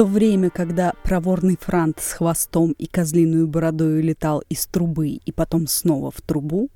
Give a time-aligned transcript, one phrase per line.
[0.00, 5.66] то время, когда проворный франт с хвостом и козлиную бородою летал из трубы и потом
[5.66, 6.70] снова в трубу,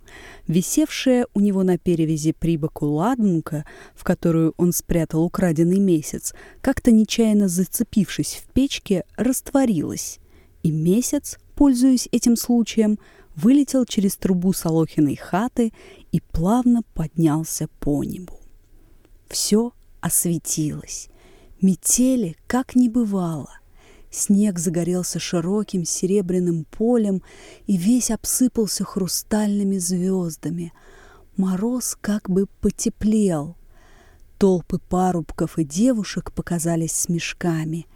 [0.47, 3.65] висевшая у него на перевязи прибоку ладунка,
[3.95, 10.19] в которую он спрятал украденный месяц, как-то нечаянно зацепившись в печке, растворилась,
[10.63, 12.99] и месяц, пользуясь этим случаем,
[13.37, 15.73] вылетел через трубу Солохиной хаты
[16.13, 18.39] и плавно поднялся по небу.
[19.29, 19.73] Все
[20.03, 21.09] осветилось.
[21.61, 23.51] Метели как не бывало.
[24.11, 27.23] Снег загорелся широким серебряным полем
[27.67, 30.73] и весь обсыпался хрустальными звездами.
[31.37, 33.57] Мороз как бы потеплел.
[34.39, 37.87] Толпы парубков и девушек показались с мешками.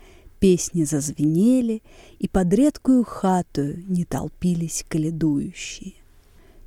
[0.41, 1.83] Песни зазвенели,
[2.19, 5.95] и под редкую хатую не толпились каледующие.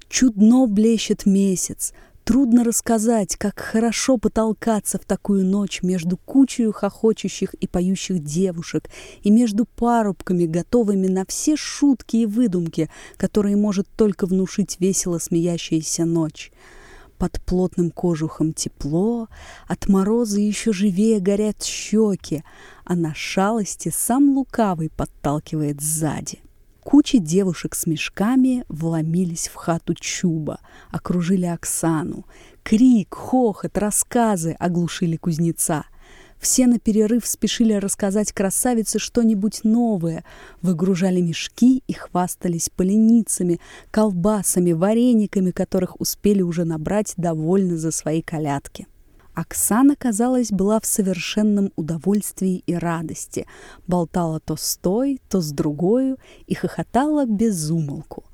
[0.09, 1.93] Чудно блещет месяц,
[2.31, 8.89] Трудно рассказать, как хорошо потолкаться в такую ночь между кучей хохочущих и поющих девушек
[9.21, 16.05] и между парубками, готовыми на все шутки и выдумки, которые может только внушить весело смеящаяся
[16.05, 16.53] ночь.
[17.17, 19.27] Под плотным кожухом тепло,
[19.67, 22.45] от мороза еще живее горят щеки,
[22.85, 26.39] а на шалости сам лукавый подталкивает сзади.
[26.83, 32.25] Кучи девушек с мешками вломились в хату Чуба, окружили Оксану.
[32.63, 35.85] Крик, хохот, рассказы оглушили кузнеца.
[36.39, 40.25] Все на перерыв спешили рассказать красавице что-нибудь новое,
[40.63, 43.59] выгружали мешки и хвастались поленицами,
[43.91, 48.87] колбасами, варениками, которых успели уже набрать довольно за свои колядки.
[49.33, 53.47] Оксана, казалось, была в совершенном удовольствии и радости,
[53.87, 58.25] болтала то с той, то с другою и хохотала без умолку.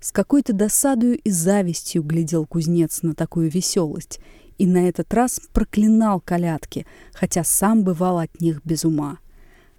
[0.00, 4.20] С какой-то досадою и завистью глядел кузнец на такую веселость
[4.56, 9.18] и на этот раз проклинал колядки, хотя сам бывал от них без ума.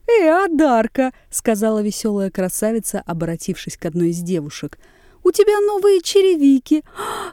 [0.08, 4.78] «Э, Адарка!»— сказала веселая красавица, обратившись к одной из девушек—
[5.30, 6.84] у тебя новые черевики.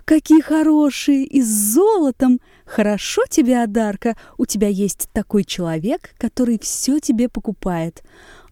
[0.04, 1.24] Какие хорошие!
[1.24, 2.40] И с золотом!
[2.66, 8.02] Хорошо тебе, Адарка, у тебя есть такой человек, который все тебе покупает.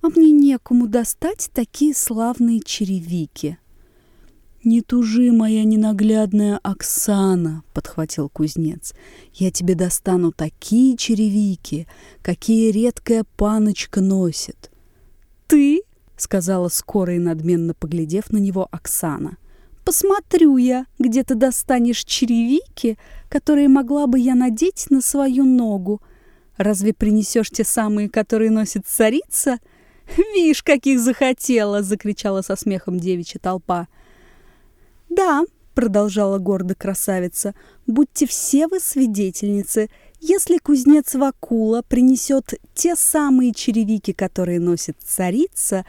[0.00, 3.58] А мне некому достать такие славные черевики.
[4.64, 8.94] «Не тужи, моя ненаглядная Оксана»,— подхватил кузнец.
[9.34, 11.86] «Я тебе достану такие черевики,
[12.22, 14.70] какие редкая паночка носит».
[15.48, 15.82] «Ты?»—
[16.24, 19.36] сказала скоро и надменно поглядев на него Оксана.
[19.84, 22.96] «Посмотрю я, где ты достанешь черевики,
[23.28, 26.00] которые могла бы я надеть на свою ногу.
[26.56, 29.58] Разве принесешь те самые, которые носит царица?»
[30.34, 33.88] «Вишь, каких захотела!»— закричала со смехом девичья толпа.
[35.10, 37.54] «Да»,— продолжала гордо красавица,—
[37.86, 39.90] «будьте все вы свидетельницы.
[40.20, 45.84] Если кузнец Вакула принесет те самые черевики, которые носит царица,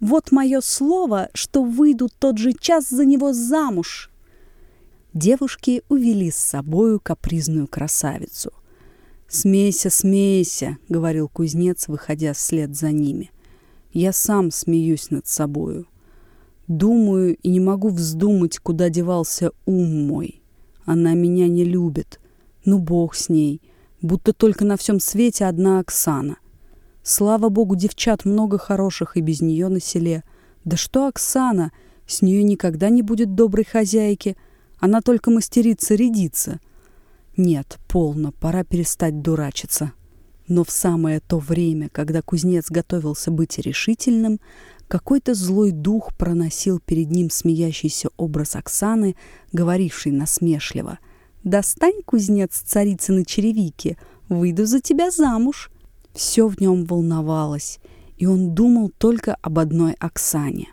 [0.00, 4.10] вот мое слово, что выйду тот же час за него замуж.
[5.12, 8.52] Девушки увели с собою капризную красавицу.
[9.28, 13.30] «Смейся, смейся»,— говорил кузнец, выходя вслед за ними.
[13.92, 15.86] «Я сам смеюсь над собою.
[16.66, 20.42] Думаю и не могу вздумать, куда девался ум мой.
[20.84, 22.20] Она меня не любит.
[22.64, 23.60] Ну, бог с ней
[24.02, 26.38] будто только на всем свете одна Оксана.
[27.02, 30.22] Слава богу, девчат много хороших и без нее на селе.
[30.64, 31.72] Да что Оксана?
[32.06, 34.36] С нее никогда не будет доброй хозяйки.
[34.78, 36.60] Она только мастерица рядиться.
[37.36, 39.92] Нет, полно, пора перестать дурачиться.
[40.48, 44.40] Но в самое то время, когда кузнец готовился быть решительным,
[44.88, 49.14] какой-то злой дух проносил перед ним смеящийся образ Оксаны,
[49.52, 50.98] говоривший насмешливо—
[51.44, 53.96] Достань, кузнец, царицыны черевики,
[54.28, 55.70] выйду за тебя замуж.
[56.14, 57.78] Все в нем волновалось,
[58.16, 60.68] и он думал только об одной Оксане.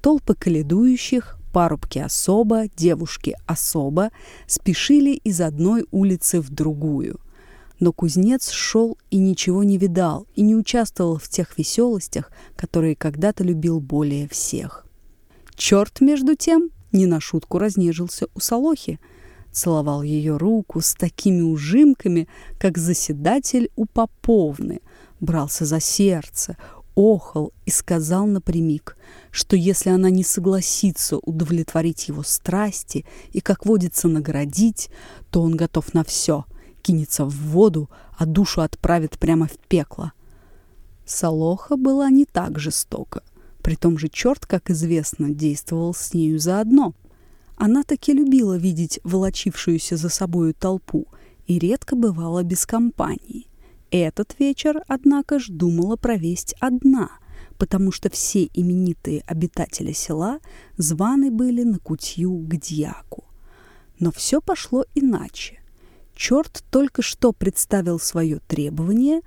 [0.00, 4.10] Толпы каледующих, парубки особо, девушки особо,
[4.46, 7.20] спешили из одной улицы в другую.
[7.80, 13.44] Но кузнец шел и ничего не видал, и не участвовал в тех веселостях, которые когда-то
[13.44, 14.86] любил более всех.
[15.54, 19.00] Черт, между тем, не на шутку разнежился у Солохи–
[19.56, 24.82] целовал ее руку с такими ужимками, как заседатель у поповны,
[25.18, 26.58] брался за сердце,
[26.94, 28.98] охал и сказал напрямик,
[29.30, 34.90] что если она не согласится удовлетворить его страсти и, как водится, наградить,
[35.30, 36.44] то он готов на все,
[36.82, 37.88] кинется в воду,
[38.18, 40.12] а душу отправит прямо в пекло.
[41.06, 43.22] Солоха была не так жестока.
[43.62, 46.94] При том же черт, как известно, действовал с нею заодно—
[47.56, 51.06] она таки любила видеть волочившуюся за собою толпу
[51.46, 53.46] и редко бывала без компании.
[53.90, 57.10] Этот вечер, однако ж, думала провесть одна,
[57.56, 60.40] потому что все именитые обитатели села
[60.76, 63.24] званы были на кутью к дьяку.
[63.98, 65.62] Но все пошло иначе.
[66.14, 69.20] Черт только что представил свое требование,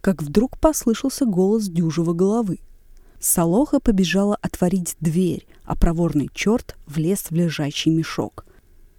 [0.00, 2.58] как вдруг послышался голос дюжего головы.
[3.22, 8.44] Солоха побежала отворить дверь, а проворный черт влез в лежачий мешок.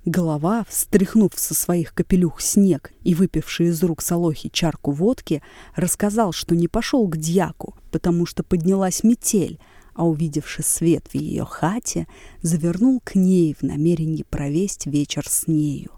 [0.05, 5.41] Голова, встряхнув со своих капелюх снег и выпивший из рук Солохи чарку водки,
[5.75, 9.59] рассказал, что не пошел к дьяку, потому что поднялась метель,
[9.93, 12.07] а увидевши свет в ее хате,
[12.41, 15.91] завернул к ней в намерении провесть вечер с нею.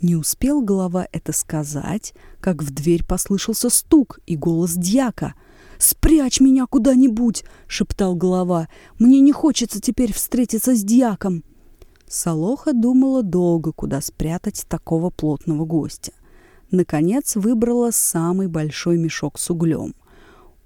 [0.00, 5.34] Не успел голова это сказать, как в дверь послышался стук и голос дьяка.
[5.82, 8.68] «Спрячь меня куда-нибудь!»— шептал голова.
[9.00, 11.42] «Мне не хочется теперь встретиться с дьяком!»
[12.06, 16.12] Солоха думала долго, куда спрятать такого плотного гостя.
[16.70, 19.96] Наконец выбрала самый большой мешок с углем.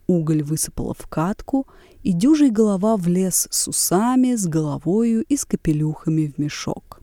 [0.06, 1.66] Уголь высыпала в катку,
[2.02, 7.00] и дюжий голова влез с усами, с головою и с капелюхами в мешок.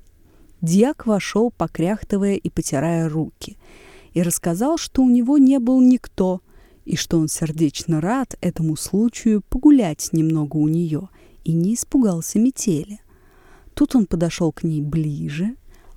[0.61, 3.57] Дьяк вошел, покряхтывая и потирая руки,
[4.13, 6.42] и рассказал, что у него не был никто,
[6.85, 11.09] и что он сердечно рад этому случаю погулять немного у нее,
[11.43, 12.99] и не испугался метели.
[13.73, 15.55] Тут он подошел к ней ближе,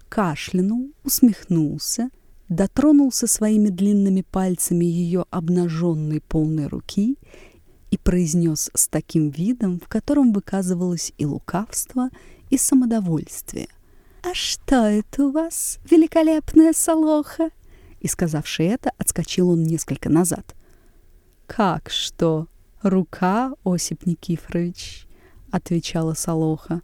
[0.09, 2.11] кашлянул, усмехнулся,
[2.49, 7.17] дотронулся своими длинными пальцами ее обнаженной полной руки
[7.91, 12.11] и произнес с таким видом, в котором выказывалось и лукавство,
[12.51, 13.69] и самодовольствие.
[14.23, 17.51] «А что это у вас, великолепная солоха?»
[18.01, 20.55] И, сказавши это, отскочил он несколько назад.
[21.47, 22.49] «Как что?
[22.83, 25.07] Рука, Осип Никифорович?»—
[25.51, 26.83] отвечала Солоха.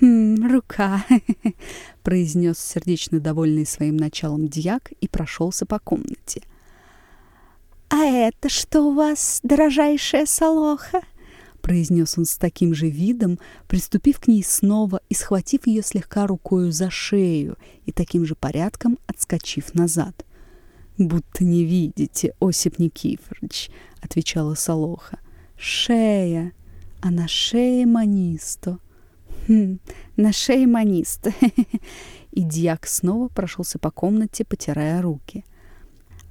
[0.00, 1.04] «Хм, рука»,—
[2.02, 6.42] произнес сердечно довольный своим началом дьяк и прошелся по комнате.
[7.90, 11.02] «А это что у вас, дорожайшая Солоха?»
[11.68, 16.72] произнес он с таким же видом, приступив к ней снова и схватив ее слегка рукою
[16.72, 20.24] за шею и таким же порядком отскочив назад.
[20.98, 23.70] «Будто не видите, Осип Никифорович»,—
[24.02, 25.20] отвечала Солоха.
[25.56, 26.52] «Шея,
[27.00, 28.78] а на шее манисто».
[29.48, 29.78] Хм,
[30.16, 31.28] на шее манист.
[32.32, 35.44] И дьяк снова прошелся по комнате, потирая руки.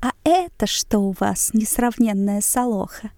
[0.01, 3.11] «А это что у вас, несравненная солоха?»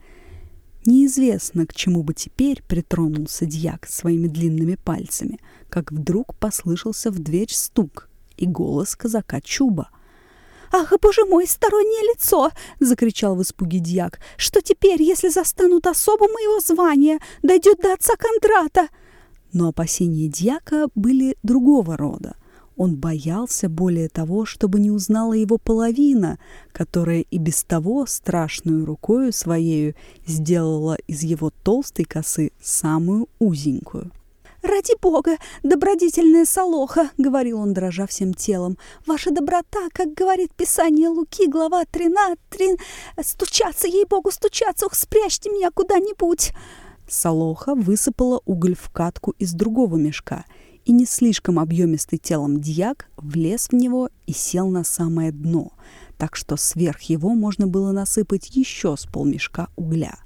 [0.86, 7.52] Неизвестно, к чему бы теперь притронулся дьяк своими длинными пальцами, как вдруг послышался в дверь
[7.52, 9.90] стук и голос казака Чуба.
[10.72, 14.20] «Ах, боже мой, стороннее лицо!»— закричал в испуге дьяк.
[14.38, 17.20] «Что теперь, если застанут особо моего звания?
[17.42, 18.90] Дойдет до отца Кондрата!»
[19.52, 22.36] Но опасения дьяка были другого рода.
[22.78, 26.40] Он боялся более того, чтобы не узнала его половина,
[26.72, 29.96] которая и без того страшную рукою своею
[30.26, 34.12] сделала из его толстой косы самую узенькую.
[34.70, 38.78] «Ради бога, добродетельная Солоха!»— говорил он, дрожа всем телом.
[39.08, 42.78] «Ваша доброта, как говорит Писание Луки, глава 13, 3...
[43.24, 44.86] стучаться, ей-богу, стучаться!
[44.86, 46.52] Ух, спрячьте меня куда-нибудь!»
[47.08, 50.46] Солоха высыпала уголь в катку из другого мешка,
[50.86, 55.72] и не слишком объемистый телом дьяк влез в него и сел на самое дно,
[56.20, 60.20] так что сверх его можно было насыпать еще с полмешка угля.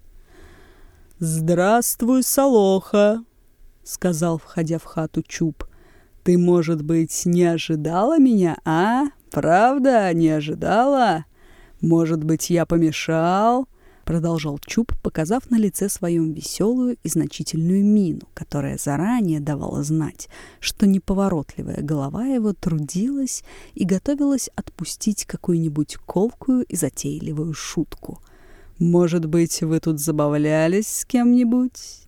[1.19, 3.23] «Здравствуй, Солоха!»—
[3.83, 5.65] сказал, входя в хату Чуб.
[6.23, 9.05] «Ты, может быть, не ожидала меня, а?
[9.29, 11.25] Правда, не ожидала?
[11.81, 13.67] Может быть, я помешал?»
[14.03, 20.85] продолжал Чуб, показав на лице своем веселую и значительную мину, которая заранее давала знать, что
[20.85, 28.21] неповоротливая голова его трудилась и готовилась отпустить какую-нибудь колкую и затейливую шутку.
[28.79, 32.07] «Может быть, вы тут забавлялись с кем-нибудь?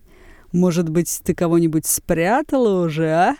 [0.56, 3.36] Может быть, ты кого-нибудь спрятала уже, а?»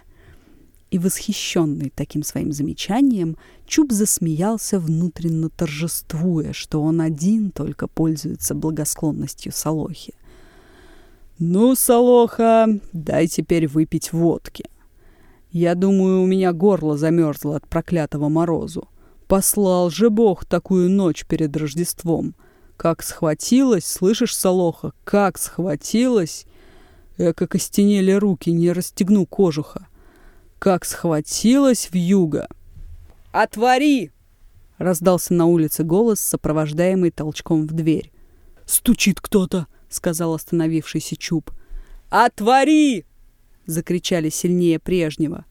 [0.90, 9.50] И восхищенный таким своим замечанием, Чуб засмеялся, внутренно торжествуя, что он один только пользуется благосклонностью
[9.50, 10.12] Солохи.
[11.38, 14.66] «Ну, Солоха, дай теперь выпить водки.
[15.50, 18.88] Я думаю, у меня горло замерзло от проклятого морозу.
[19.26, 22.35] Послал же Бог такую ночь перед Рождеством.
[22.76, 26.44] Как схватилась, слышишь, Солоха, как схватилась?
[27.18, 29.88] Эко костенели руки, не расстегну кожуха
[30.58, 32.49] как схватилась в юго.
[33.32, 34.11] «Отвори!»—
[34.78, 38.12] раздался на улице голос, сопровождаемый толчком в дверь.
[38.64, 41.50] «Стучит кто-то!»— сказал остановившийся Чуб.
[42.08, 43.04] «Отвори!»—
[43.66, 45.44] закричали сильнее прежнего.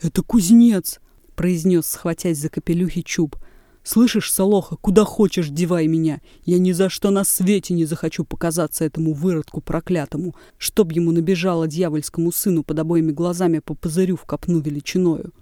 [0.00, 1.00] «Это кузнец!»—
[1.34, 3.36] произнес, схватясь за капелюхи Чуб.
[3.84, 6.22] Слышишь, Солоха, куда хочешь девай меня.
[6.46, 11.68] Я ни за что на свете не захочу показаться этому выродку проклятому, чтоб ему набежало
[11.68, 15.32] дьявольскому сыну под обоими глазами по пузырю в копну величиною.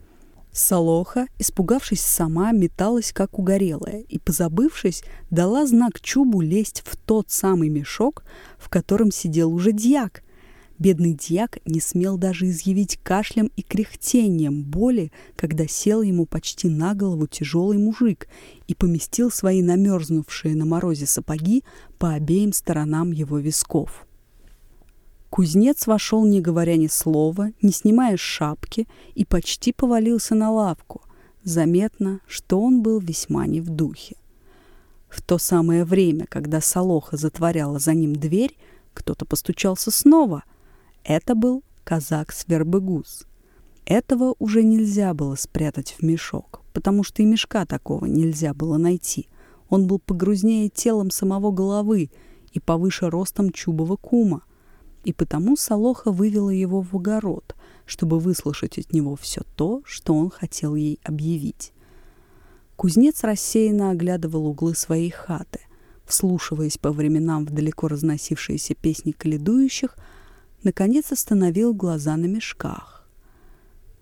[0.51, 7.69] Солоха, испугавшись сама, металась, как угорелая, и, позабывшись, дала знак Чубу лезть в тот самый
[7.69, 8.25] мешок,
[8.59, 10.25] в котором сидел уже дьяк—
[10.83, 16.97] Бедный дьяк не смел даже изъявить кашлем и кряхтением боли, когда сел ему почти на
[16.97, 18.27] голову тяжелый мужик
[18.67, 21.63] и поместил свои намерзнувшие на морозе сапоги
[22.01, 24.09] по обеим сторонам его висков.
[25.31, 31.03] Кузнец вошел, не говоря ни слова, не снимая шапки, и почти повалился на лавку.
[31.45, 34.17] Заметно, что он был весьма не в духе.
[35.09, 38.59] В то самое время, когда Солоха затворяла за ним дверь,
[38.95, 40.43] кто-то постучался снова—
[41.05, 43.27] это был казак Свербыгуз.
[43.85, 49.29] Этого уже нельзя было спрятать в мешок, потому что и мешка такого нельзя было найти.
[49.69, 52.11] Он был погрузнее телом самого головы
[52.53, 54.43] и повыше ростом чубова кума.
[55.05, 57.57] И потому Солоха вывела его в огород,
[57.87, 61.73] чтобы выслушать от него все то, что он хотел ей объявить.
[62.77, 65.61] Кузнец рассеянно оглядывал углы своей хаты,
[66.05, 69.97] вслушиваясь по временам в далеко разносившиеся песни каледующих,
[70.65, 73.09] наконец остановил глаза на мешках.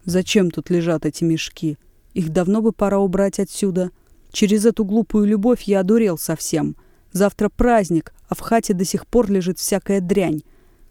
[0.05, 1.79] «Зачем тут лежат эти мешки?
[2.15, 3.91] Их давно бы пора убрать отсюда.
[4.33, 6.77] Через эту глупую любовь я одурел совсем.
[7.13, 10.43] Завтра праздник, а в хате до сих пор лежит всякая дрянь.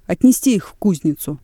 [0.05, 1.39] Отнести их в кузницу».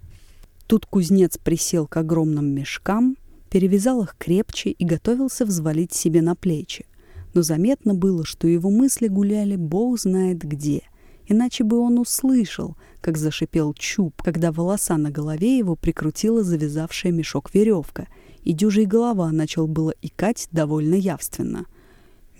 [0.68, 3.18] Тут кузнец присел к огромным мешкам,
[3.50, 6.88] перевязал их крепче и готовился взвалить себе на плечи.
[7.36, 10.82] Но заметно было, что его мысли гуляли бог знает где—
[11.28, 17.54] иначе бы он услышал, как зашипел чуб, когда волоса на голове его прикрутила завязавшая мешок
[17.54, 18.08] веревка,
[18.44, 21.66] и дюжий голова начал было икать довольно явственно.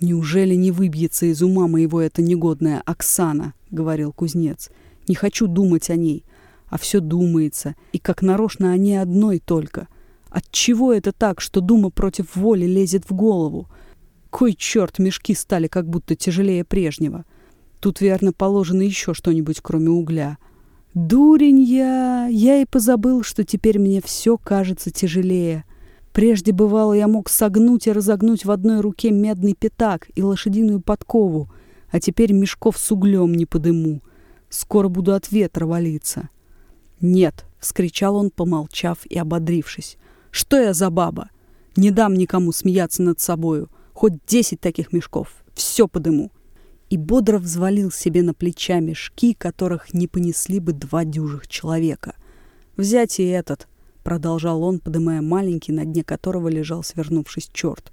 [0.00, 4.70] «Неужели не выбьется из ума моего эта негодная Оксана?»— говорил кузнец.
[5.08, 6.24] «Не хочу думать о ней,
[6.68, 9.88] а все думается, и как нарочно о ней одной только.
[10.28, 13.68] Отчего это так, что дума против воли лезет в голову?
[14.30, 17.24] Кой черт, мешки стали как будто тяжелее прежнего».
[17.80, 20.38] Тут, верно, положено еще что-нибудь, кроме угля.
[20.94, 22.26] Дурень я!
[22.26, 25.64] Я и позабыл, что теперь мне все кажется тяжелее.
[26.12, 31.50] Прежде бывало, я мог согнуть и разогнуть в одной руке медный пятак и лошадиную подкову,
[31.90, 34.00] а теперь мешков с углем не подыму.
[34.48, 36.30] Скоро буду от ветра валиться.
[37.02, 39.98] «Нет!»— вскричал он, помолчав и ободрившись.
[40.30, 41.28] «Что я за баба?
[41.76, 43.68] Не дам никому смеяться над собою.
[43.92, 45.44] Хоть десять таких мешков.
[45.54, 46.30] Все подыму
[46.90, 52.14] и бодро взвалил себе на плеча мешки, которых не понесли бы два дюжих человека.
[52.76, 53.66] «Взять и этот»,—
[54.04, 57.92] продолжал он, подымая маленький, на дне которого лежал свернувшись черт.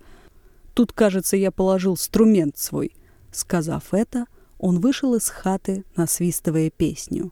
[0.74, 2.96] «Тут, кажется, я положил струмент свой».
[3.32, 4.26] Сказав это,
[4.60, 7.32] он вышел из хаты, насвистывая песню.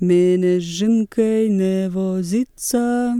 [0.00, 3.14] «Мене с не возиться,